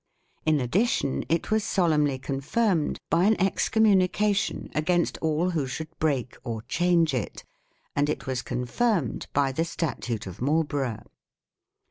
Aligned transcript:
In 0.47 0.59
addition, 0.59 1.25
it 1.29 1.51
was 1.51 1.63
solemnly 1.63 2.17
confirmed 2.17 2.97
by 3.11 3.25
an 3.25 3.39
excommunication 3.39 4.71
against 4.73 5.19
all 5.19 5.51
who 5.51 5.67
should 5.67 5.95
break 5.99 6.35
or 6.43 6.63
change 6.63 7.13
it, 7.13 7.43
and 7.95 8.09
it 8.09 8.25
was 8.25 8.41
confirmed 8.41 9.27
by 9.31 9.51
the 9.51 9.63
Statute 9.63 10.25
of 10.25 10.41
Marlborough. 10.41 11.05